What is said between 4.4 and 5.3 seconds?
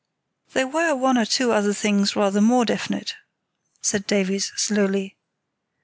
slowly.